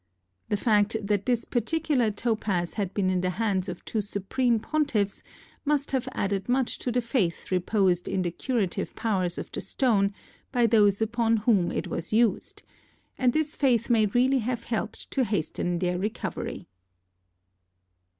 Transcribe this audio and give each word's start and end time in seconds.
The 0.49 0.57
fact 0.57 0.95
that 0.99 1.27
this 1.27 1.45
particular 1.45 2.09
topaz 2.09 2.73
had 2.73 2.91
been 2.91 3.11
in 3.11 3.21
the 3.21 3.29
hands 3.29 3.69
of 3.69 3.85
two 3.85 4.01
supreme 4.01 4.59
pontiffs 4.59 5.21
must 5.63 5.91
have 5.91 6.09
added 6.13 6.49
much 6.49 6.79
to 6.79 6.91
the 6.91 7.01
faith 7.03 7.51
reposed 7.51 8.07
in 8.07 8.23
the 8.23 8.31
curative 8.31 8.95
powers 8.95 9.37
of 9.37 9.51
the 9.51 9.61
stone 9.61 10.11
by 10.51 10.65
those 10.65 11.03
upon 11.03 11.37
whom 11.37 11.71
it 11.71 11.85
was 11.85 12.13
used, 12.13 12.63
and 13.19 13.31
this 13.33 13.55
faith 13.55 13.91
may 13.91 14.07
really 14.07 14.39
have 14.39 14.63
helped 14.63 15.11
to 15.11 15.23
hasten 15.23 15.77
their 15.77 15.99
recovery. 15.99 16.65